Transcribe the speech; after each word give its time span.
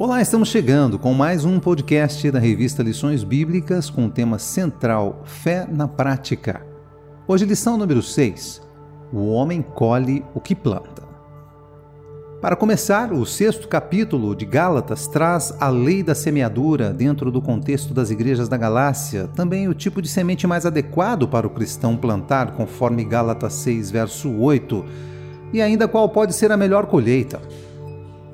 Olá, 0.00 0.22
estamos 0.22 0.48
chegando 0.48 0.96
com 0.96 1.12
mais 1.12 1.44
um 1.44 1.58
podcast 1.58 2.30
da 2.30 2.38
revista 2.38 2.84
Lições 2.84 3.24
Bíblicas 3.24 3.90
com 3.90 4.06
o 4.06 4.08
tema 4.08 4.38
central 4.38 5.24
Fé 5.24 5.66
na 5.68 5.88
Prática. 5.88 6.64
Hoje, 7.26 7.44
lição 7.44 7.76
número 7.76 8.00
6: 8.00 8.62
O 9.12 9.26
homem 9.32 9.60
colhe 9.60 10.24
o 10.32 10.40
que 10.40 10.54
planta. 10.54 11.02
Para 12.40 12.54
começar, 12.54 13.12
o 13.12 13.26
sexto 13.26 13.66
capítulo 13.66 14.36
de 14.36 14.44
Gálatas 14.44 15.08
traz 15.08 15.52
a 15.58 15.68
lei 15.68 16.00
da 16.00 16.14
semeadura 16.14 16.90
dentro 16.90 17.32
do 17.32 17.42
contexto 17.42 17.92
das 17.92 18.12
igrejas 18.12 18.48
da 18.48 18.56
Galácia, 18.56 19.28
também 19.34 19.66
o 19.66 19.74
tipo 19.74 20.00
de 20.00 20.08
semente 20.08 20.46
mais 20.46 20.64
adequado 20.64 21.26
para 21.26 21.44
o 21.44 21.50
cristão 21.50 21.96
plantar, 21.96 22.52
conforme 22.52 23.02
Gálatas 23.02 23.54
6, 23.54 23.90
verso 23.90 24.30
8, 24.30 24.84
e 25.52 25.60
ainda 25.60 25.88
qual 25.88 26.08
pode 26.08 26.34
ser 26.34 26.52
a 26.52 26.56
melhor 26.56 26.86
colheita. 26.86 27.40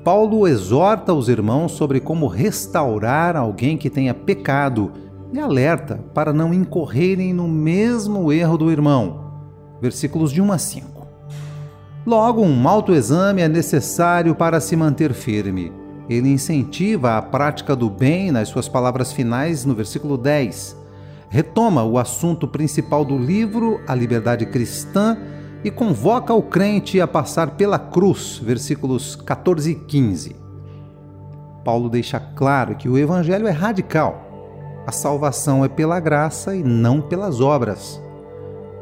Paulo 0.05 0.47
exorta 0.47 1.15
os 1.15 1.29
irmãos 1.29 1.71
sobre 1.71 1.99
como 1.99 2.27
restaurar 2.27 3.35
alguém 3.35 3.75
que 3.75 3.89
tenha 3.89 4.13
pecado 4.13 4.91
e 5.33 5.39
alerta 5.39 5.99
para 6.13 6.31
não 6.31 6.53
incorrerem 6.53 7.33
no 7.33 7.47
mesmo 7.47 8.31
erro 8.31 8.55
do 8.55 8.71
irmão. 8.71 9.31
Versículos 9.81 10.31
de 10.31 10.43
1 10.43 10.51
a 10.51 10.57
5. 10.59 11.07
Logo, 12.05 12.43
um 12.43 12.67
autoexame 12.69 13.41
é 13.41 13.47
necessário 13.47 14.35
para 14.35 14.61
se 14.61 14.75
manter 14.75 15.11
firme. 15.11 15.73
Ele 16.07 16.29
incentiva 16.29 17.17
a 17.17 17.21
prática 17.23 17.75
do 17.75 17.89
bem 17.89 18.31
nas 18.31 18.49
suas 18.49 18.69
palavras 18.69 19.11
finais 19.11 19.65
no 19.65 19.73
versículo 19.73 20.19
10. 20.19 20.77
Retoma 21.29 21.83
o 21.83 21.97
assunto 21.97 22.47
principal 22.47 23.03
do 23.03 23.17
livro, 23.17 23.81
a 23.87 23.95
liberdade 23.95 24.45
cristã, 24.45 25.17
e 25.65 25.71
convoca 25.71 26.31
o 26.31 26.43
crente 26.43 27.01
a 27.01 27.07
passar 27.07 27.55
pela 27.55 27.79
cruz, 27.79 28.37
versículos 28.37 29.15
14 29.15 29.71
e 29.71 29.73
15. 29.73 30.35
Paulo 31.63 31.89
deixa 31.89 32.19
claro 32.19 32.75
que 32.75 32.87
o 32.87 32.95
evangelho 32.99 33.47
é 33.47 33.49
radical. 33.49 34.83
A 34.85 34.91
salvação 34.91 35.65
é 35.65 35.67
pela 35.67 35.99
graça 35.99 36.55
e 36.55 36.61
não 36.61 37.01
pelas 37.01 37.41
obras. 37.41 37.99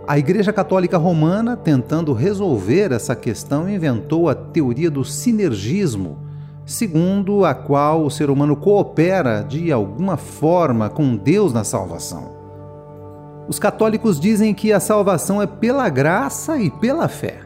A 0.06 0.20
Igreja 0.20 0.52
Católica 0.52 0.98
Romana, 0.98 1.56
tentando 1.56 2.12
resolver 2.12 2.92
essa 2.92 3.16
questão, 3.16 3.70
inventou 3.70 4.28
a 4.28 4.36
teoria 4.36 4.92
do 4.92 5.06
sinergismo, 5.06 6.18
segundo 6.66 7.46
a 7.46 7.56
qual 7.56 8.04
o 8.04 8.12
ser 8.12 8.30
humano 8.30 8.58
coopera 8.58 9.42
de 9.42 9.72
alguma 9.72 10.18
forma 10.18 10.90
com 10.90 11.16
Deus 11.16 11.54
na 11.54 11.64
salvação. 11.64 12.43
Os 13.48 13.60
católicos 13.60 14.20
dizem 14.20 14.54
que 14.54 14.72
a 14.72 14.80
salvação 14.80 15.42
é 15.42 15.46
pela 15.46 15.90
graça 15.90 16.58
e 16.58 16.70
pela 16.70 17.10
fé, 17.10 17.42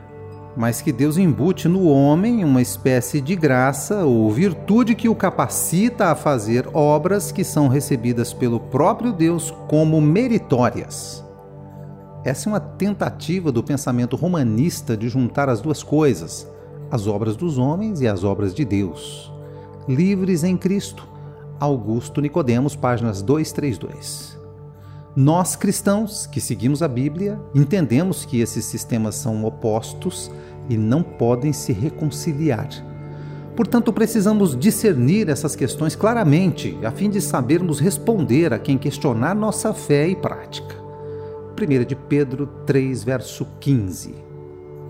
mas 0.55 0.79
que 0.79 0.91
Deus 0.91 1.17
embute 1.17 1.67
no 1.67 1.87
homem 1.87 2.45
uma 2.45 2.61
espécie 2.61 3.19
de 3.19 3.35
graça 3.35 4.05
ou 4.05 4.31
virtude 4.31 4.93
que 4.93 5.09
o 5.09 5.15
capacita 5.15 6.11
a 6.11 6.15
fazer 6.15 6.69
obras 6.71 7.31
que 7.31 7.43
são 7.43 7.67
recebidas 7.67 8.31
pelo 8.31 8.59
próprio 8.59 9.11
Deus 9.11 9.49
como 9.67 9.99
meritórias. 9.99 11.25
Essa 12.23 12.47
é 12.47 12.53
uma 12.53 12.59
tentativa 12.59 13.51
do 13.51 13.63
pensamento 13.63 14.15
romanista 14.15 14.95
de 14.95 15.09
juntar 15.09 15.49
as 15.49 15.61
duas 15.61 15.81
coisas, 15.81 16.47
as 16.91 17.07
obras 17.07 17.35
dos 17.35 17.57
homens 17.57 18.01
e 18.01 18.07
as 18.07 18.23
obras 18.23 18.53
de 18.53 18.63
Deus. 18.63 19.31
Livres 19.87 20.43
em 20.43 20.55
Cristo. 20.57 21.07
Augusto 21.59 22.21
Nicodemos, 22.21 22.75
páginas 22.75 23.23
232. 23.23 24.36
Nós 25.19 25.55
cristãos 25.55 26.27
que 26.27 26.39
seguimos 26.39 26.83
a 26.83 26.87
Bíblia 26.87 27.41
entendemos 27.55 28.23
que 28.23 28.39
esses 28.39 28.65
sistemas 28.65 29.15
são 29.15 29.45
opostos 29.45 30.29
e 30.69 30.77
não 30.77 31.01
podem 31.01 31.51
se 31.51 31.73
reconciliar. 31.73 32.69
Portanto, 33.55 33.91
precisamos 33.91 34.55
discernir 34.55 35.27
essas 35.27 35.55
questões 35.55 35.95
claramente, 35.95 36.77
a 36.83 36.91
fim 36.91 37.09
de 37.09 37.19
sabermos 37.19 37.79
responder 37.79 38.53
a 38.53 38.59
quem 38.59 38.77
questionar 38.77 39.33
nossa 39.33 39.73
fé 39.73 40.07
e 40.07 40.15
prática. 40.15 40.75
1 41.59 41.83
de 41.83 41.95
Pedro 41.95 42.45
3, 42.67 43.03
verso 43.03 43.47
15. 43.59 44.13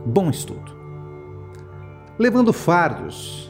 Bom 0.06 0.30
estudo. 0.30 0.76
Levando 2.20 2.52
fardos, 2.52 3.47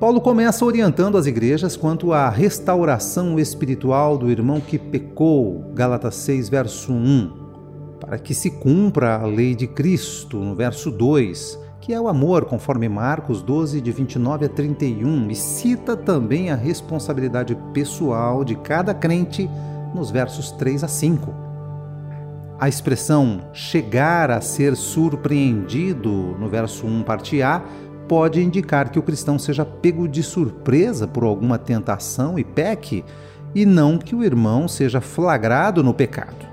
Paulo 0.00 0.20
começa 0.20 0.64
orientando 0.64 1.18
as 1.18 1.26
igrejas 1.26 1.76
quanto 1.76 2.12
à 2.12 2.28
restauração 2.28 3.36
espiritual 3.36 4.16
do 4.16 4.30
irmão 4.30 4.60
que 4.60 4.78
pecou, 4.78 5.72
Gálatas 5.74 6.14
6, 6.14 6.48
verso 6.48 6.92
1, 6.92 7.32
para 7.98 8.16
que 8.16 8.32
se 8.32 8.48
cumpra 8.48 9.16
a 9.16 9.26
lei 9.26 9.56
de 9.56 9.66
Cristo, 9.66 10.38
no 10.38 10.54
verso 10.54 10.92
2, 10.92 11.58
que 11.80 11.92
é 11.92 12.00
o 12.00 12.06
amor, 12.06 12.44
conforme 12.44 12.88
Marcos 12.88 13.42
12, 13.42 13.80
de 13.80 13.90
29 13.90 14.46
a 14.46 14.48
31, 14.48 15.32
e 15.32 15.34
cita 15.34 15.96
também 15.96 16.52
a 16.52 16.54
responsabilidade 16.54 17.58
pessoal 17.74 18.44
de 18.44 18.54
cada 18.54 18.94
crente 18.94 19.50
nos 19.92 20.12
versos 20.12 20.52
3 20.52 20.84
a 20.84 20.88
5. 20.88 21.48
A 22.60 22.68
expressão 22.68 23.40
chegar 23.52 24.32
a 24.32 24.40
ser 24.40 24.74
surpreendido, 24.74 26.36
no 26.38 26.48
verso 26.48 26.86
1, 26.86 27.04
parte 27.04 27.40
A, 27.40 27.62
pode 28.08 28.42
indicar 28.42 28.90
que 28.90 28.98
o 28.98 29.02
cristão 29.02 29.38
seja 29.38 29.64
pego 29.64 30.08
de 30.08 30.22
surpresa 30.22 31.06
por 31.06 31.22
alguma 31.22 31.58
tentação 31.58 32.38
e 32.38 32.42
peque, 32.42 33.04
e 33.54 33.64
não 33.66 33.98
que 33.98 34.14
o 34.14 34.24
irmão 34.24 34.66
seja 34.66 35.00
flagrado 35.00 35.82
no 35.82 35.92
pecado. 35.92 36.46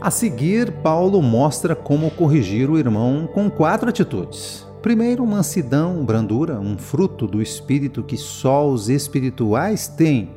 A 0.00 0.10
seguir, 0.10 0.70
Paulo 0.82 1.20
mostra 1.20 1.74
como 1.74 2.10
corrigir 2.10 2.70
o 2.70 2.78
irmão 2.78 3.28
com 3.32 3.50
quatro 3.50 3.88
atitudes. 3.88 4.66
Primeiro, 4.80 5.26
mansidão, 5.26 6.02
brandura, 6.04 6.58
um 6.58 6.78
fruto 6.78 7.26
do 7.26 7.42
espírito 7.42 8.02
que 8.02 8.16
só 8.16 8.66
os 8.66 8.88
espirituais 8.88 9.88
têm. 9.88 10.30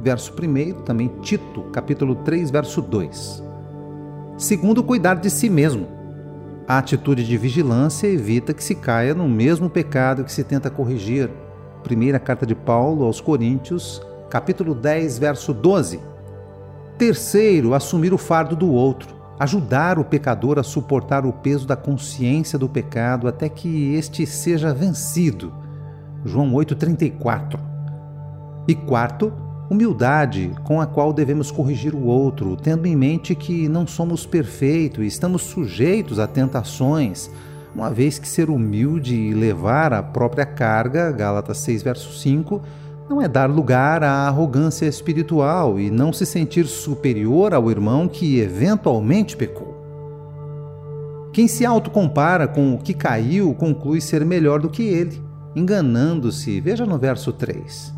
Verso 0.00 0.32
1, 0.32 0.82
também 0.82 1.08
Tito, 1.22 1.62
capítulo 1.72 2.14
3, 2.16 2.52
verso 2.52 2.80
2. 2.80 3.42
Segundo, 4.36 4.84
cuidar 4.84 5.14
de 5.14 5.28
si 5.28 5.50
mesmo. 5.50 5.88
A 6.66 6.78
atitude 6.78 7.26
de 7.26 7.36
vigilância 7.36 8.06
evita 8.06 8.54
que 8.54 8.64
se 8.64 8.74
caia 8.74 9.14
no 9.14 9.28
mesmo 9.28 9.68
pecado 9.68 10.24
que 10.24 10.32
se 10.32 10.42
tenta 10.42 10.70
corrigir. 10.70 11.30
Primeira 11.82 12.18
carta 12.18 12.46
de 12.46 12.54
Paulo 12.54 13.04
aos 13.04 13.20
Coríntios, 13.20 14.00
capítulo 14.30 14.74
10, 14.74 15.18
verso 15.18 15.52
12. 15.52 16.00
Terceiro, 16.96 17.74
assumir 17.74 18.14
o 18.14 18.18
fardo 18.18 18.56
do 18.56 18.70
outro, 18.70 19.14
ajudar 19.38 19.98
o 19.98 20.04
pecador 20.06 20.58
a 20.58 20.62
suportar 20.62 21.26
o 21.26 21.34
peso 21.34 21.66
da 21.66 21.76
consciência 21.76 22.58
do 22.58 22.66
pecado 22.66 23.28
até 23.28 23.46
que 23.50 23.94
este 23.94 24.24
seja 24.24 24.72
vencido. 24.72 25.52
João 26.24 26.50
8:34. 26.54 27.60
E 28.66 28.74
quarto, 28.74 29.30
Humildade 29.74 30.52
com 30.62 30.80
a 30.80 30.86
qual 30.86 31.12
devemos 31.12 31.50
corrigir 31.50 31.96
o 31.96 32.04
outro, 32.04 32.56
tendo 32.56 32.86
em 32.86 32.94
mente 32.94 33.34
que 33.34 33.68
não 33.68 33.88
somos 33.88 34.24
perfeitos 34.24 35.02
e 35.02 35.08
estamos 35.08 35.42
sujeitos 35.42 36.20
a 36.20 36.28
tentações, 36.28 37.28
uma 37.74 37.90
vez 37.90 38.16
que 38.16 38.28
ser 38.28 38.50
humilde 38.50 39.16
e 39.16 39.34
levar 39.34 39.92
a 39.92 40.00
própria 40.00 40.46
carga, 40.46 41.10
Gálatas 41.10 41.58
6, 41.58 41.82
verso 41.82 42.16
5, 42.16 42.62
não 43.10 43.20
é 43.20 43.26
dar 43.26 43.50
lugar 43.50 44.04
à 44.04 44.28
arrogância 44.28 44.86
espiritual 44.86 45.80
e 45.80 45.90
não 45.90 46.12
se 46.12 46.24
sentir 46.24 46.66
superior 46.66 47.52
ao 47.52 47.68
irmão 47.68 48.06
que 48.06 48.38
eventualmente 48.38 49.36
pecou. 49.36 49.74
Quem 51.32 51.48
se 51.48 51.66
autocompara 51.66 52.46
com 52.46 52.74
o 52.74 52.78
que 52.78 52.94
caiu 52.94 53.52
conclui 53.54 54.00
ser 54.00 54.24
melhor 54.24 54.60
do 54.60 54.70
que 54.70 54.84
ele, 54.84 55.20
enganando-se. 55.56 56.60
Veja 56.60 56.86
no 56.86 56.96
verso 56.96 57.32
3. 57.32 57.93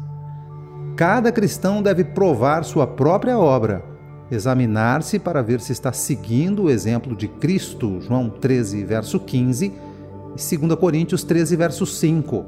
Cada 0.97 1.31
cristão 1.31 1.83
deve 1.83 2.03
provar 2.03 2.65
sua 2.65 2.87
própria 2.87 3.39
obra, 3.39 3.85
examinar-se 4.31 5.19
para 5.19 5.43
ver 5.43 5.61
se 5.61 5.71
está 5.71 5.93
seguindo 5.93 6.63
o 6.63 6.71
exemplo 6.71 7.15
de 7.15 7.29
Cristo, 7.29 8.01
João 8.01 8.31
13, 8.31 8.83
verso 8.83 9.21
15, 9.21 9.67
e 9.67 10.57
2 10.57 10.75
Coríntios 10.81 11.23
13, 11.23 11.55
verso 11.55 11.85
5. 11.85 12.47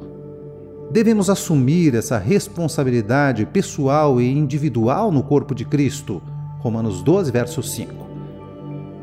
Devemos 0.90 1.28
assumir 1.28 1.94
essa 1.94 2.16
responsabilidade 2.16 3.44
pessoal 3.44 4.18
e 4.18 4.32
individual 4.32 5.12
no 5.12 5.22
corpo 5.22 5.54
de 5.54 5.66
Cristo, 5.66 6.22
Romanos 6.60 7.02
12, 7.02 7.30
verso 7.30 7.62
5. 7.62 7.92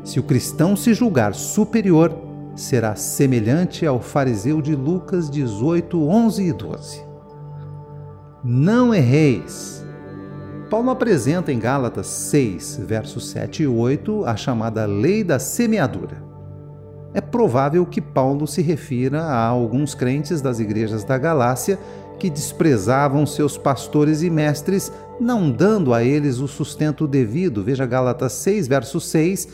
Se 0.02 0.18
o 0.18 0.24
cristão 0.24 0.74
se 0.74 0.92
julgar 0.92 1.36
superior, 1.36 2.12
será 2.56 2.96
semelhante 2.96 3.86
ao 3.86 4.00
fariseu 4.00 4.60
de 4.60 4.74
Lucas 4.74 5.30
18, 5.30 6.02
11 6.02 6.42
e 6.42 6.52
12 6.52 7.05
não 8.46 8.94
erreis. 8.94 9.84
Paulo 10.70 10.90
apresenta 10.90 11.52
em 11.52 11.58
Gálatas 11.58 12.06
6, 12.06 12.80
versos 12.84 13.28
7 13.30 13.64
e 13.64 13.66
8, 13.66 14.24
a 14.24 14.36
chamada 14.36 14.86
lei 14.86 15.24
da 15.24 15.40
semeadura. 15.40 16.22
É 17.12 17.20
provável 17.20 17.84
que 17.84 18.00
Paulo 18.00 18.46
se 18.46 18.62
refira 18.62 19.22
a 19.22 19.46
alguns 19.46 19.94
crentes 19.94 20.40
das 20.40 20.60
igrejas 20.60 21.02
da 21.02 21.18
Galácia 21.18 21.76
que 22.20 22.30
desprezavam 22.30 23.26
seus 23.26 23.58
pastores 23.58 24.22
e 24.22 24.30
mestres, 24.30 24.92
não 25.20 25.50
dando 25.50 25.92
a 25.92 26.04
eles 26.04 26.38
o 26.38 26.46
sustento 26.46 27.06
devido, 27.08 27.64
veja 27.64 27.84
Gálatas 27.84 28.32
6, 28.34 28.68
verso 28.68 29.00
6, 29.00 29.48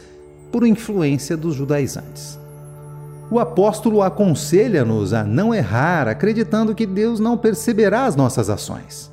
por 0.51 0.67
influência 0.67 1.37
dos 1.37 1.55
judaizantes. 1.55 2.42
O 3.31 3.39
apóstolo 3.39 4.03
aconselha-nos 4.03 5.13
a 5.13 5.25
não 5.25 5.55
errar, 5.55 6.09
acreditando 6.09 6.75
que 6.75 6.87
Deus 6.87 7.19
não 7.19 7.39
perceberá 7.39 8.05
as 8.05 8.15
nossas 8.15 8.51
ações. 8.51 9.11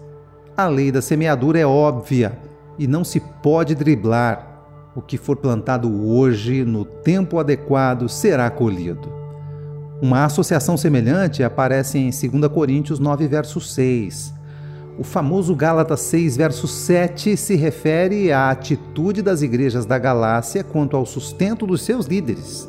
A 0.57 0.67
lei 0.67 0.91
da 0.91 1.01
semeadura 1.01 1.57
é 1.57 1.65
óbvia 1.65 2.37
e 2.77 2.85
não 2.85 3.03
se 3.03 3.19
pode 3.19 3.75
driblar. 3.75 4.45
O 4.95 5.01
que 5.01 5.17
for 5.17 5.37
plantado 5.37 5.89
hoje, 6.05 6.65
no 6.65 6.83
tempo 6.83 7.39
adequado, 7.39 8.09
será 8.09 8.49
colhido. 8.49 9.09
Uma 10.01 10.25
associação 10.25 10.75
semelhante 10.75 11.43
aparece 11.43 11.97
em 11.97 12.09
2 12.09 12.51
Coríntios 12.51 12.99
9, 12.99 13.27
verso 13.27 13.61
6. 13.61 14.33
O 14.97 15.03
famoso 15.03 15.55
Gálatas 15.55 16.01
6, 16.01 16.35
verso 16.35 16.67
7 16.67 17.37
se 17.37 17.55
refere 17.55 18.33
à 18.33 18.49
atitude 18.49 19.21
das 19.21 19.41
igrejas 19.41 19.85
da 19.85 19.97
Galácia 19.97 20.61
quanto 20.61 20.97
ao 20.97 21.05
sustento 21.05 21.65
dos 21.65 21.81
seus 21.83 22.05
líderes. 22.05 22.67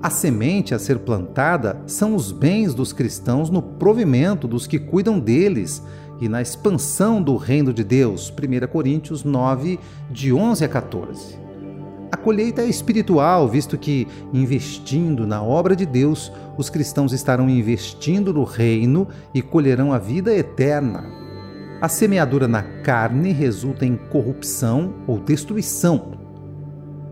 A 0.00 0.10
semente 0.10 0.74
a 0.74 0.78
ser 0.78 1.00
plantada 1.00 1.82
são 1.84 2.14
os 2.14 2.30
bens 2.30 2.72
dos 2.72 2.92
cristãos 2.92 3.50
no 3.50 3.60
provimento 3.60 4.46
dos 4.46 4.64
que 4.64 4.78
cuidam 4.78 5.18
deles 5.18 5.82
e 6.20 6.28
na 6.28 6.40
expansão 6.40 7.20
do 7.20 7.36
reino 7.36 7.72
de 7.72 7.82
Deus. 7.82 8.32
1 8.32 8.66
Coríntios 8.68 9.24
9, 9.24 9.78
de 10.08 10.32
11 10.32 10.64
a 10.64 10.68
14. 10.68 11.36
A 12.12 12.16
colheita 12.16 12.62
é 12.62 12.66
espiritual, 12.66 13.48
visto 13.48 13.76
que, 13.76 14.06
investindo 14.32 15.26
na 15.26 15.42
obra 15.42 15.74
de 15.74 15.84
Deus, 15.84 16.32
os 16.56 16.70
cristãos 16.70 17.12
estarão 17.12 17.50
investindo 17.50 18.32
no 18.32 18.44
reino 18.44 19.08
e 19.34 19.42
colherão 19.42 19.92
a 19.92 19.98
vida 19.98 20.32
eterna. 20.32 21.04
A 21.80 21.88
semeadura 21.88 22.46
na 22.46 22.62
carne 22.62 23.32
resulta 23.32 23.84
em 23.84 23.96
corrupção 23.96 24.94
ou 25.06 25.18
destruição, 25.18 26.27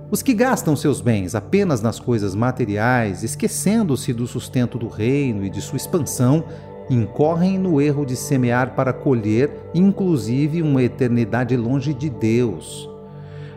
os 0.09 0.23
que 0.23 0.33
gastam 0.33 0.77
seus 0.77 1.01
bens 1.01 1.35
apenas 1.35 1.83
nas 1.83 1.99
coisas 1.99 2.35
materiais, 2.35 3.25
esquecendo-se 3.25 4.13
do 4.13 4.27
sustento 4.27 4.79
do 4.79 4.87
reino 4.87 5.45
e 5.45 5.51
de 5.51 5.61
sua 5.61 5.77
expansão, 5.77 6.45
incorrem 6.89 7.59
no 7.59 7.81
erro 7.81 8.07
de 8.07 8.15
semear 8.15 8.77
para 8.77 8.93
colher, 8.93 9.51
inclusive, 9.75 10.63
uma 10.63 10.81
eternidade 10.81 11.57
longe 11.57 11.93
de 11.93 12.09
Deus. 12.09 12.89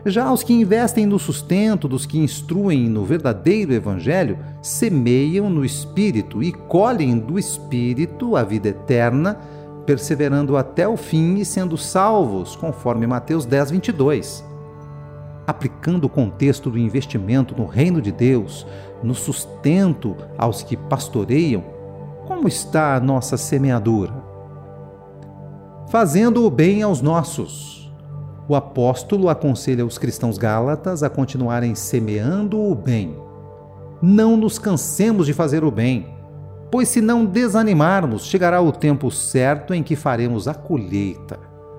Já 0.04 0.32
os 0.32 0.42
que 0.42 0.52
investem 0.52 1.06
no 1.06 1.18
sustento 1.20 1.86
dos 1.86 2.04
que 2.04 2.18
instruem 2.18 2.88
no 2.88 3.04
verdadeiro 3.04 3.72
Evangelho, 3.72 4.36
semeiam 4.60 5.48
no 5.48 5.64
Espírito 5.64 6.42
e 6.42 6.50
colhem 6.50 7.16
do 7.16 7.38
Espírito 7.38 8.34
a 8.34 8.42
vida 8.42 8.70
eterna, 8.70 9.38
perseverando 9.86 10.56
até 10.56 10.88
o 10.88 10.96
fim 10.96 11.36
e 11.36 11.44
sendo 11.44 11.76
salvos, 11.76 12.56
conforme 12.56 13.06
Mateus 13.06 13.46
10, 13.46 13.70
22 13.70 14.49
aplicando 15.50 16.04
o 16.04 16.08
contexto 16.08 16.70
do 16.70 16.78
investimento 16.78 17.54
no 17.56 17.66
reino 17.66 18.00
de 18.00 18.10
Deus, 18.10 18.66
no 19.02 19.14
sustento 19.14 20.16
aos 20.38 20.62
que 20.62 20.76
pastoreiam, 20.76 21.62
como 22.26 22.48
está 22.48 22.94
a 22.94 23.00
nossa 23.00 23.36
semeadura? 23.36 24.14
Fazendo 25.90 26.44
o 26.44 26.50
bem 26.50 26.82
aos 26.82 27.02
nossos. 27.02 27.92
O 28.48 28.54
apóstolo 28.54 29.28
aconselha 29.28 29.84
os 29.84 29.98
cristãos 29.98 30.38
gálatas 30.38 31.02
a 31.02 31.10
continuarem 31.10 31.74
semeando 31.74 32.60
o 32.60 32.74
bem. 32.74 33.16
Não 34.00 34.36
nos 34.36 34.58
cansemos 34.58 35.26
de 35.26 35.32
fazer 35.32 35.62
o 35.62 35.70
bem, 35.70 36.14
pois 36.70 36.88
se 36.88 37.00
não 37.00 37.24
desanimarmos, 37.24 38.24
chegará 38.24 38.60
o 38.60 38.72
tempo 38.72 39.10
certo 39.10 39.74
em 39.74 39.82
que 39.82 39.96
faremos 39.96 40.48
a 40.48 40.54
colheita. 40.54 41.38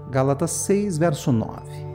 Gálatas 0.10 0.52
6, 0.52 0.98
verso 0.98 1.32
9. 1.32 1.91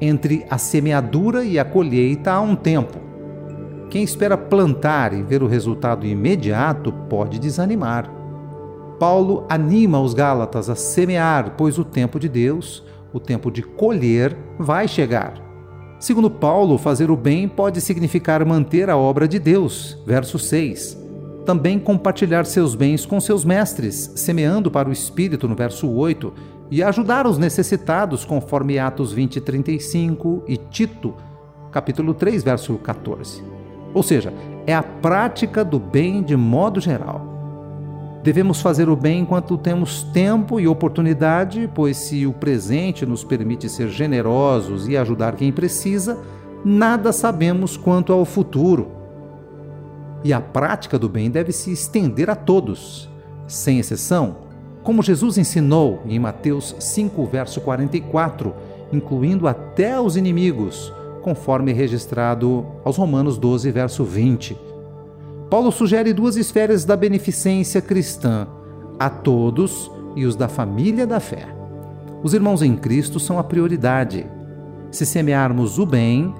Entre 0.00 0.44
a 0.50 0.58
semeadura 0.58 1.44
e 1.44 1.58
a 1.58 1.64
colheita 1.64 2.32
há 2.32 2.40
um 2.40 2.54
tempo. 2.54 2.98
Quem 3.88 4.02
espera 4.02 4.36
plantar 4.36 5.14
e 5.14 5.22
ver 5.22 5.42
o 5.42 5.46
resultado 5.46 6.06
imediato 6.06 6.92
pode 7.08 7.38
desanimar. 7.38 8.10
Paulo 8.98 9.44
anima 9.48 10.00
os 10.00 10.14
Gálatas 10.14 10.68
a 10.68 10.74
semear, 10.74 11.54
pois 11.56 11.78
o 11.78 11.84
tempo 11.84 12.18
de 12.18 12.28
Deus, 12.28 12.82
o 13.12 13.20
tempo 13.20 13.50
de 13.50 13.62
colher, 13.62 14.36
vai 14.58 14.88
chegar. 14.88 15.34
Segundo 15.98 16.30
Paulo, 16.30 16.76
fazer 16.76 17.10
o 17.10 17.16
bem 17.16 17.48
pode 17.48 17.80
significar 17.80 18.44
manter 18.44 18.90
a 18.90 18.96
obra 18.96 19.26
de 19.26 19.38
Deus. 19.38 19.98
Verso 20.06 20.38
6. 20.38 21.06
Também 21.46 21.78
compartilhar 21.78 22.44
seus 22.44 22.74
bens 22.74 23.06
com 23.06 23.20
seus 23.20 23.44
mestres, 23.44 24.12
semeando 24.16 24.70
para 24.70 24.88
o 24.88 24.92
Espírito, 24.92 25.46
no 25.46 25.54
verso 25.54 25.88
8, 25.88 26.32
e 26.70 26.82
ajudar 26.82 27.26
os 27.26 27.38
necessitados, 27.38 28.24
conforme 28.24 28.78
Atos 28.78 29.12
20, 29.12 29.40
35 29.40 30.42
e 30.46 30.56
Tito, 30.56 31.14
capítulo 31.70 32.14
3, 32.14 32.42
verso 32.42 32.74
14. 32.74 33.42
Ou 33.94 34.02
seja, 34.02 34.32
é 34.66 34.74
a 34.74 34.82
prática 34.82 35.64
do 35.64 35.78
bem 35.78 36.22
de 36.22 36.36
modo 36.36 36.80
geral. 36.80 37.34
Devemos 38.22 38.60
fazer 38.60 38.88
o 38.88 38.96
bem 38.96 39.20
enquanto 39.20 39.56
temos 39.56 40.02
tempo 40.02 40.58
e 40.58 40.66
oportunidade, 40.66 41.70
pois 41.72 41.96
se 41.96 42.26
o 42.26 42.32
presente 42.32 43.06
nos 43.06 43.22
permite 43.22 43.68
ser 43.68 43.88
generosos 43.88 44.88
e 44.88 44.96
ajudar 44.96 45.36
quem 45.36 45.52
precisa, 45.52 46.18
nada 46.64 47.12
sabemos 47.12 47.76
quanto 47.76 48.12
ao 48.12 48.24
futuro. 48.24 48.90
E 50.24 50.32
a 50.32 50.40
prática 50.40 50.98
do 50.98 51.08
bem 51.08 51.30
deve 51.30 51.52
se 51.52 51.70
estender 51.70 52.28
a 52.28 52.34
todos, 52.34 53.08
sem 53.46 53.78
exceção, 53.78 54.45
como 54.86 55.02
Jesus 55.02 55.36
ensinou 55.36 56.00
em 56.06 56.16
Mateus 56.16 56.76
5, 56.78 57.26
verso 57.26 57.60
44, 57.60 58.54
incluindo 58.92 59.48
até 59.48 60.00
os 60.00 60.16
inimigos, 60.16 60.92
conforme 61.22 61.72
registrado 61.72 62.64
aos 62.84 62.96
Romanos 62.96 63.36
12, 63.36 63.68
verso 63.72 64.04
20. 64.04 64.56
Paulo 65.50 65.72
sugere 65.72 66.12
duas 66.12 66.36
esferas 66.36 66.84
da 66.84 66.96
beneficência 66.96 67.82
cristã, 67.82 68.46
a 68.96 69.10
todos 69.10 69.90
e 70.14 70.24
os 70.24 70.36
da 70.36 70.46
família 70.46 71.04
da 71.04 71.18
fé. 71.18 71.48
Os 72.22 72.32
irmãos 72.32 72.62
em 72.62 72.76
Cristo 72.76 73.18
são 73.18 73.40
a 73.40 73.44
prioridade. 73.44 74.24
Se 74.92 75.04
semearmos 75.04 75.80
o 75.80 75.84
bem, 75.84 76.32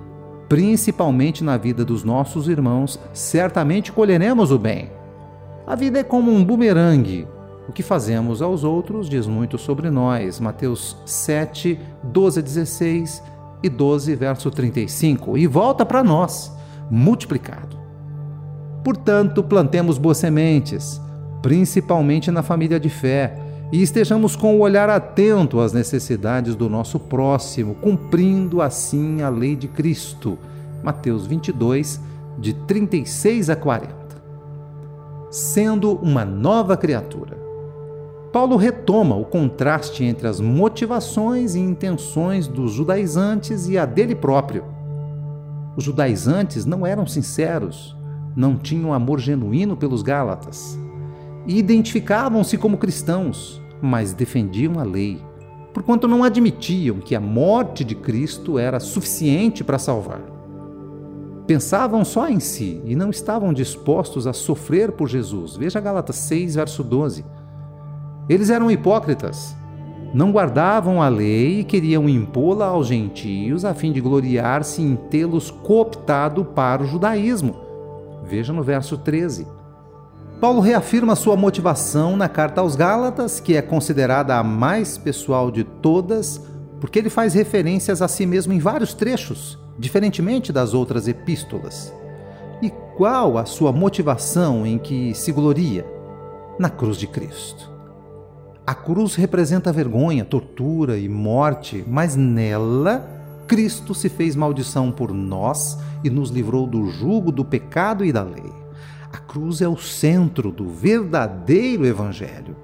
principalmente 0.48 1.43
na 1.43 1.56
vida 1.56 1.84
dos 1.84 2.04
nossos 2.04 2.48
irmãos, 2.48 2.96
certamente 3.12 3.90
colheremos 3.90 4.52
o 4.52 4.58
bem. 4.58 4.93
A 5.66 5.75
vida 5.75 5.98
é 5.98 6.04
como 6.04 6.31
um 6.31 6.44
bumerangue 6.44 7.26
o 7.69 7.73
que 7.73 7.83
fazemos 7.83 8.41
aos 8.41 8.63
outros 8.63 9.09
diz 9.09 9.27
muito 9.27 9.59
sobre 9.59 9.91
nós. 9.91 10.39
Mateus 10.39 10.97
7, 11.05 11.79
12 12.03 12.39
a 12.39 12.43
16 12.43 13.23
e 13.63 13.69
12, 13.69 14.15
verso 14.15 14.51
35. 14.51 15.37
E 15.37 15.47
volta 15.47 15.85
para 15.85 16.05
nós, 16.05 16.53
multiplicado. 16.91 17.77
Portanto, 18.85 19.43
plantemos 19.43 19.99
boas 19.99 20.19
sementes, 20.19 21.01
principalmente 21.43 22.31
na 22.31 22.43
família 22.43 22.79
de 22.79 22.89
fé, 22.89 23.37
e 23.73 23.82
estejamos 23.82 24.37
com 24.37 24.55
o 24.55 24.61
olhar 24.61 24.89
atento 24.89 25.58
às 25.58 25.73
necessidades 25.73 26.55
do 26.55 26.69
nosso 26.69 27.01
próximo, 27.01 27.75
cumprindo 27.75 28.63
assim 28.63 29.23
a 29.23 29.29
lei 29.29 29.56
de 29.56 29.67
Cristo. 29.67 30.39
Mateus 30.85 31.27
22, 31.27 32.01
de 32.39 32.53
36 32.53 33.51
a 33.51 33.56
40. 33.56 33.93
Sendo 35.32 35.96
uma 35.96 36.25
nova 36.25 36.77
criatura. 36.77 37.45
Paulo 38.33 38.56
retoma 38.56 39.17
o 39.17 39.25
contraste 39.25 40.05
entre 40.05 40.27
as 40.27 40.41
motivações 40.41 41.55
e 41.55 41.61
intenções 41.61 42.47
dos 42.47 42.73
judaizantes 42.73 43.69
e 43.69 43.79
a 43.79 43.87
dele 43.87 44.15
próprio. 44.15 44.65
Os 45.77 45.85
judaizantes 45.85 46.67
não 46.67 46.87
eram 46.87 47.06
sinceros, 47.06 47.97
não 48.35 48.56
tinham 48.56 48.93
amor 48.93 49.21
genuíno 49.21 49.77
pelos 49.77 50.03
Gálatas 50.03 50.79
e 51.47 51.59
identificavam-se 51.59 52.59
como 52.59 52.77
cristãos, 52.77 53.63
mas 53.81 54.13
defendiam 54.13 54.79
a 54.79 54.83
lei, 54.83 55.23
porquanto 55.73 56.09
não 56.09 56.25
admitiam 56.25 56.99
que 56.99 57.15
a 57.15 57.21
morte 57.21 57.85
de 57.85 57.95
Cristo 57.95 58.59
era 58.59 58.81
suficiente 58.81 59.63
para 59.63 59.79
salvar. 59.79 60.21
Pensavam 61.47 62.05
só 62.05 62.29
em 62.29 62.41
si 62.41 62.83
e 62.85 62.97
não 62.97 63.09
estavam 63.09 63.53
dispostos 63.53 64.27
a 64.27 64.33
sofrer 64.33 64.91
por 64.93 65.09
Jesus. 65.09 65.56
Veja 65.56 65.79
Gálatas 65.79 66.17
6, 66.17 66.56
verso 66.56 66.83
12 66.83 67.25
eles 68.29 68.51
eram 68.51 68.71
hipócritas. 68.71 69.56
Não 70.13 70.33
guardavam 70.33 71.03
a 71.03 71.09
lei 71.09 71.61
e 71.61 71.65
queriam 71.65 72.09
impô-la 72.09 72.67
aos 72.67 72.87
gentios 72.87 73.65
a 73.65 73.75
fim 73.75 73.93
de 73.93 74.01
gloriar-se 74.01 74.81
em 74.81 74.97
tê-los 74.97 75.51
cooptado 75.51 76.45
para 76.45 76.83
o 76.83 76.87
judaísmo. 76.87 77.56
Veja 78.25 78.53
no 78.53 78.63
verso 78.63 78.97
13. 78.97 79.47
Paulo 80.41 80.61
reafirma 80.61 81.17
sua 81.17 81.37
motivação 81.37 82.17
na 82.17 82.29
carta 82.29 82.61
aos 82.61 82.77
Gálatas, 82.77 83.41
que 83.41 83.56
é 83.56 83.63
considerada 83.63 84.37
a 84.37 84.43
mais 84.43 84.99
pessoal 84.99 85.51
de 85.51 85.65
todas, 85.65 86.41
porque 86.81 86.99
ele 86.99 87.09
faz 87.09 87.35
referências 87.35 88.03
a 88.03 88.09
si 88.09 88.27
mesmo 88.27 88.53
em 88.53 88.59
vários 88.59 88.93
trechos, 88.93 89.59
diferentemente 89.79 90.53
das 90.53 90.75
outras 90.75 91.09
epístolas. 91.09 91.93
E 92.61 92.71
qual 92.97 93.39
a 93.39 93.45
sua 93.45 93.73
motivação 93.73 94.67
em 94.67 94.79
que 94.79 95.15
se 95.15 95.33
gloria? 95.33 95.87
Na 96.59 96.71
cruz 96.71 96.97
de 96.97 97.06
Cristo. 97.06 97.76
A 98.67 98.75
cruz 98.75 99.15
representa 99.15 99.73
vergonha, 99.73 100.25
tortura 100.25 100.99
e 100.99 101.08
morte, 101.08 101.85
mas 101.87 102.17
nela 102.17 103.08
Cristo 103.46 103.94
se 103.94 104.08
fez 104.08 104.35
maldição 104.35 104.91
por 104.91 105.13
nós 105.15 105.79
e 106.03 106.11
nos 106.11 106.31
livrou 106.31 106.67
do 106.67 106.89
jugo 106.91 107.31
do 107.31 107.44
pecado 107.44 108.05
e 108.05 108.13
da 108.13 108.25
lei. 108.25 108.53
A 109.13 109.19
cruz 109.19 109.61
é 109.61 109.69
o 109.69 109.77
centro 109.77 110.51
do 110.51 110.69
verdadeiro 110.69 111.87
Evangelho. 111.87 112.56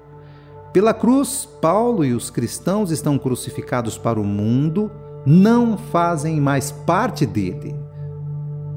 Pela 0.73 0.93
cruz, 0.93 1.47
Paulo 1.61 2.03
e 2.03 2.13
os 2.13 2.29
cristãos 2.29 2.91
estão 2.91 3.17
crucificados 3.17 3.97
para 3.97 4.19
o 4.19 4.25
mundo, 4.25 4.91
não 5.25 5.77
fazem 5.77 6.41
mais 6.41 6.69
parte 6.69 7.25
dele. 7.25 7.73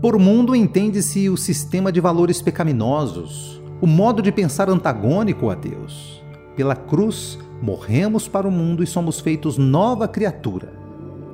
Por 0.01 0.17
mundo 0.17 0.55
entende-se 0.55 1.29
o 1.29 1.37
sistema 1.37 1.91
de 1.91 2.01
valores 2.01 2.41
pecaminosos, 2.41 3.61
o 3.81 3.87
modo 3.87 4.23
de 4.23 4.31
pensar 4.31 4.71
antagônico 4.71 5.51
a 5.51 5.57
Deus. 5.57 6.25
Pela 6.57 6.75
cruz, 6.75 7.39
morremos 7.61 8.27
para 8.27 8.49
o 8.49 8.51
mundo 8.51 8.83
e 8.83 8.87
somos 8.87 9.21
feitos 9.21 9.59
nova 9.59 10.09
criatura. 10.09 10.73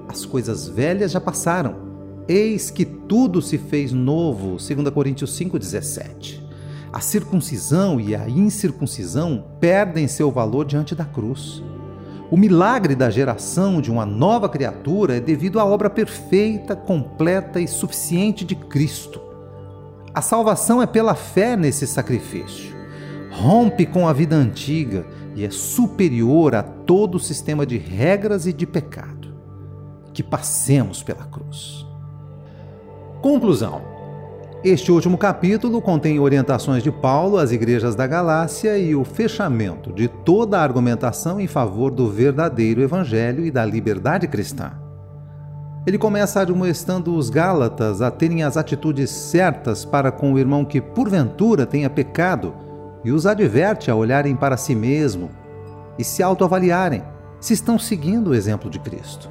As 0.08 0.26
coisas 0.26 0.68
velhas 0.68 1.12
já 1.12 1.20
passaram 1.20 1.92
Eis 2.28 2.70
que 2.70 2.84
tudo 2.84 3.42
se 3.42 3.58
fez 3.58 3.92
novo, 3.92 4.56
2 4.56 4.90
Coríntios 4.90 5.36
5,17. 5.38 6.40
A 6.92 7.00
circuncisão 7.00 7.98
e 7.98 8.14
a 8.14 8.28
incircuncisão 8.28 9.44
perdem 9.58 10.06
seu 10.06 10.30
valor 10.30 10.64
diante 10.64 10.94
da 10.94 11.04
cruz. 11.04 11.62
O 12.30 12.36
milagre 12.36 12.94
da 12.94 13.10
geração 13.10 13.80
de 13.80 13.90
uma 13.90 14.06
nova 14.06 14.48
criatura 14.48 15.16
é 15.16 15.20
devido 15.20 15.58
à 15.58 15.64
obra 15.64 15.90
perfeita, 15.90 16.76
completa 16.76 17.60
e 17.60 17.66
suficiente 17.66 18.44
de 18.44 18.54
Cristo. 18.54 19.20
A 20.14 20.22
salvação 20.22 20.80
é 20.80 20.86
pela 20.86 21.14
fé 21.14 21.56
nesse 21.56 21.86
sacrifício. 21.86 22.71
Rompe 23.32 23.86
com 23.86 24.06
a 24.06 24.12
vida 24.12 24.36
antiga 24.36 25.06
e 25.34 25.42
é 25.44 25.50
superior 25.50 26.54
a 26.54 26.62
todo 26.62 27.14
o 27.14 27.20
sistema 27.20 27.64
de 27.64 27.78
regras 27.78 28.46
e 28.46 28.52
de 28.52 28.66
pecado. 28.66 29.34
Que 30.12 30.22
passemos 30.22 31.02
pela 31.02 31.24
cruz. 31.24 31.86
Conclusão. 33.22 33.80
Este 34.62 34.92
último 34.92 35.16
capítulo 35.16 35.80
contém 35.80 36.20
orientações 36.20 36.82
de 36.82 36.92
Paulo 36.92 37.38
às 37.38 37.50
igrejas 37.50 37.96
da 37.96 38.06
Galácia 38.06 38.78
e 38.78 38.94
o 38.94 39.02
fechamento 39.02 39.92
de 39.92 40.06
toda 40.06 40.58
a 40.58 40.62
argumentação 40.62 41.40
em 41.40 41.46
favor 41.46 41.90
do 41.90 42.08
verdadeiro 42.08 42.82
evangelho 42.82 43.44
e 43.44 43.50
da 43.50 43.64
liberdade 43.64 44.28
cristã. 44.28 44.72
Ele 45.84 45.98
começa 45.98 46.40
admoestando 46.40 47.16
os 47.16 47.28
Gálatas 47.28 48.00
a 48.02 48.10
terem 48.10 48.44
as 48.44 48.56
atitudes 48.56 49.10
certas 49.10 49.84
para 49.84 50.12
com 50.12 50.32
o 50.32 50.38
irmão 50.38 50.64
que 50.64 50.80
porventura 50.80 51.66
tenha 51.66 51.90
pecado 51.90 52.54
e 53.04 53.10
os 53.10 53.26
adverte 53.26 53.90
a 53.90 53.94
olharem 53.94 54.36
para 54.36 54.56
si 54.56 54.74
mesmo 54.74 55.30
e 55.98 56.04
se 56.04 56.22
autoavaliarem 56.22 57.02
se 57.40 57.52
estão 57.52 57.78
seguindo 57.78 58.28
o 58.28 58.34
exemplo 58.34 58.70
de 58.70 58.78
Cristo. 58.78 59.28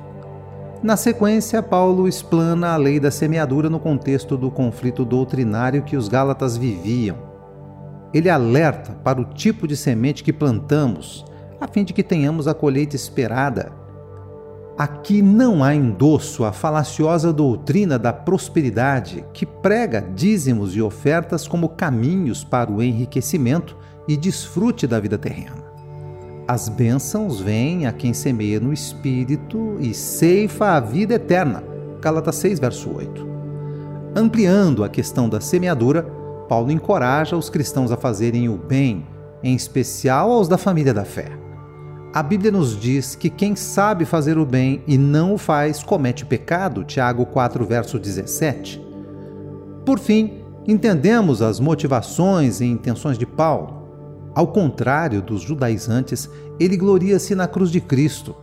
Na 0.84 0.98
sequência, 0.98 1.62
Paulo 1.62 2.08
explana 2.08 2.74
a 2.74 2.78
lei 2.78 3.00
da 3.00 3.12
semeadura 3.12 3.70
no 3.70 3.80
contexto 3.80 4.36
do 4.36 4.50
conflito 4.50 5.06
doutrinário 5.06 5.84
que 5.84 5.96
os 5.96 6.08
Gálatas 6.08 6.58
viviam. 6.58 7.18
Ele 8.13 8.30
alerta 8.30 8.92
para 9.04 9.22
o 9.22 9.25
tipo 9.25 9.68
de 9.68 9.78
semente 9.78 10.24
que 10.24 10.34
plantamos, 10.34 11.24
a 11.60 11.68
fim 11.68 11.84
de 11.84 11.94
que 11.94 12.04
tenhamos 12.04 12.48
a 12.48 12.54
colheita 12.54 12.96
esperada. 12.96 13.72
Aqui 14.81 15.21
não 15.21 15.63
há 15.63 15.75
endosso 15.75 16.43
à 16.43 16.51
falaciosa 16.51 17.31
doutrina 17.31 18.00
da 18.00 18.11
prosperidade 18.11 19.23
que 19.31 19.45
prega 19.45 20.01
dízimos 20.01 20.75
e 20.75 20.81
ofertas 20.81 21.47
como 21.47 21.69
caminhos 21.69 22.43
para 22.43 22.71
o 22.71 22.81
enriquecimento 22.81 23.77
e 24.07 24.17
desfrute 24.17 24.88
da 24.88 25.00
vida 25.00 25.19
terrena. 25.19 25.63
As 26.47 26.67
bênçãos 26.67 27.39
vêm 27.39 27.85
a 27.85 27.91
quem 27.91 28.11
semeia 28.11 28.59
no 28.59 28.73
Espírito 28.73 29.77
e 29.79 29.93
ceifa 29.93 30.69
a 30.69 30.79
vida 30.79 31.13
eterna. 31.13 31.63
Gálatas 32.01 32.38
6, 32.38 32.57
verso 32.57 32.89
8. 32.89 33.27
Ampliando 34.15 34.83
a 34.83 34.89
questão 34.89 35.29
da 35.29 35.39
semeadura, 35.39 36.01
Paulo 36.50 36.71
encoraja 36.71 37.38
os 37.38 37.51
cristãos 37.51 37.91
a 37.91 37.97
fazerem 37.97 38.50
o 38.50 38.57
bem, 38.57 39.05
em 39.43 39.53
especial 39.53 40.31
aos 40.31 40.47
da 40.47 40.57
família 40.57 40.91
da 40.91 41.05
fé. 41.05 41.40
A 42.13 42.22
Bíblia 42.22 42.51
nos 42.51 42.77
diz 42.77 43.15
que 43.15 43.30
quem 43.30 43.56
sabe 43.56 44.03
fazer 44.03 44.38
o 44.38 44.46
bem 44.46 44.84
e 44.86 44.98
não 44.98 45.36
o 45.36 45.38
faz 45.38 45.82
comete 45.82 46.25
pecado, 46.25 46.84
Tiago 46.84 47.25
4, 47.25 47.63
verso 47.65 47.98
17. 47.98 48.86
Por 49.86 49.98
fim, 49.98 50.44
entendemos 50.68 51.41
as 51.41 51.58
motivações 51.58 52.60
e 52.60 52.65
intenções 52.65 53.18
de 53.18 53.25
Paulo. 53.25 53.88
Ao 54.36 54.46
contrário 54.46 55.22
dos 55.22 55.41
judaizantes, 55.41 56.30
ele 56.60 56.75
gloria-se 56.75 57.34
na 57.34 57.48
cruz 57.48 57.72
de 57.72 57.80
Cristo. 57.80 58.36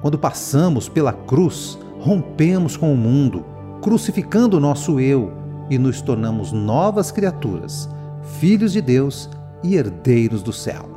Quando 0.00 0.18
passamos 0.18 0.88
pela 0.88 1.12
cruz, 1.12 1.78
rompemos 2.00 2.76
com 2.76 2.92
o 2.92 2.96
mundo, 2.96 3.44
crucificando 3.80 4.56
o 4.56 4.60
nosso 4.60 4.98
eu 4.98 5.32
e 5.70 5.78
nos 5.78 6.02
tornamos 6.02 6.50
novas 6.50 7.12
criaturas, 7.12 7.88
filhos 8.40 8.72
de 8.72 8.80
Deus 8.80 9.30
e 9.62 9.76
herdeiros 9.76 10.42
do 10.42 10.52
céu. 10.52 10.91